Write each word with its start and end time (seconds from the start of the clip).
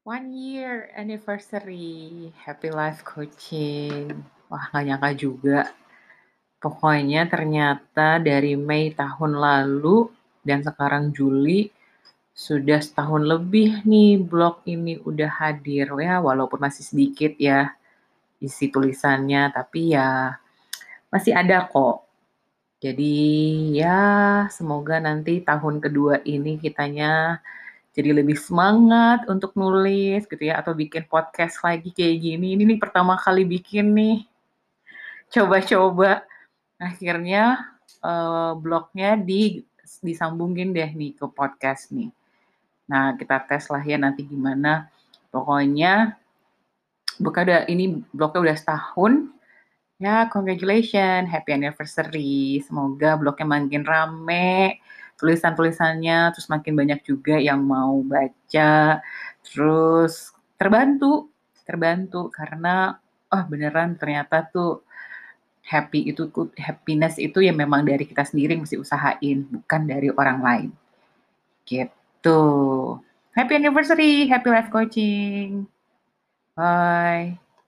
One 0.00 0.32
year 0.32 0.88
anniversary, 0.96 2.32
happy 2.40 2.72
life 2.72 3.04
coaching. 3.04 4.24
Wah, 4.48 4.72
nggak 4.72 4.84
nyangka 4.88 5.10
juga. 5.12 5.60
Pokoknya 6.56 7.28
ternyata 7.28 8.16
dari 8.16 8.56
Mei 8.56 8.96
tahun 8.96 9.36
lalu 9.36 10.08
dan 10.40 10.64
sekarang 10.64 11.12
Juli, 11.12 11.68
sudah 12.32 12.80
setahun 12.80 13.28
lebih 13.28 13.84
nih 13.84 14.16
blog 14.16 14.64
ini 14.64 14.96
udah 15.04 15.28
hadir. 15.36 15.92
Ya, 16.00 16.16
walaupun 16.24 16.64
masih 16.64 16.80
sedikit 16.80 17.36
ya 17.36 17.76
isi 18.40 18.72
tulisannya, 18.72 19.52
tapi 19.52 19.92
ya 19.92 20.32
masih 21.12 21.36
ada 21.36 21.68
kok. 21.68 22.08
Jadi 22.80 23.20
ya 23.76 24.48
semoga 24.48 24.96
nanti 24.96 25.44
tahun 25.44 25.76
kedua 25.84 26.24
ini 26.24 26.56
kitanya 26.56 27.44
jadi 27.90 28.14
lebih 28.14 28.38
semangat 28.38 29.26
untuk 29.26 29.58
nulis 29.58 30.22
gitu 30.30 30.38
ya 30.46 30.62
atau 30.62 30.78
bikin 30.78 31.10
podcast 31.10 31.58
lagi 31.66 31.90
kayak 31.90 32.22
gini. 32.22 32.54
Ini 32.54 32.62
nih 32.62 32.78
pertama 32.78 33.18
kali 33.18 33.42
bikin 33.42 33.90
nih. 33.90 34.18
Coba-coba 35.30 36.22
akhirnya 36.78 37.66
uh, 38.02 38.54
blognya 38.54 39.18
di 39.18 39.66
disambungin 40.00 40.70
deh 40.70 40.86
nih 40.86 41.18
ke 41.18 41.26
podcast 41.26 41.90
nih. 41.90 42.14
Nah, 42.86 43.18
kita 43.18 43.42
tes 43.42 43.66
lah 43.66 43.82
ya 43.82 43.98
nanti 43.98 44.22
gimana. 44.22 44.86
Pokoknya 45.34 46.14
buka 47.18 47.42
udah 47.42 47.60
ini 47.66 48.02
blognya 48.14 48.50
udah 48.50 48.56
setahun. 48.56 49.12
Ya, 50.00 50.30
congratulations, 50.30 51.28
happy 51.28 51.58
anniversary. 51.58 52.62
Semoga 52.64 53.18
blognya 53.18 53.46
makin 53.50 53.82
rame 53.82 54.78
tulisan-tulisannya, 55.20 56.32
terus 56.32 56.48
makin 56.48 56.74
banyak 56.74 57.04
juga 57.04 57.36
yang 57.36 57.60
mau 57.60 58.00
baca, 58.00 59.04
terus 59.44 60.32
terbantu, 60.56 61.28
terbantu 61.68 62.32
karena 62.32 62.96
oh 63.30 63.44
beneran 63.46 63.94
ternyata 64.00 64.42
tuh 64.48 64.82
happy 65.62 66.10
itu 66.10 66.26
happiness 66.58 67.14
itu 67.20 67.38
ya 67.44 67.54
memang 67.54 67.86
dari 67.86 68.02
kita 68.08 68.26
sendiri 68.26 68.58
mesti 68.58 68.80
usahain, 68.80 69.46
bukan 69.46 69.82
dari 69.86 70.08
orang 70.10 70.38
lain. 70.42 70.70
Gitu. 71.62 72.40
Happy 73.36 73.52
anniversary, 73.54 74.26
happy 74.26 74.48
life 74.50 74.70
coaching. 74.74 75.70
Bye. 76.58 77.49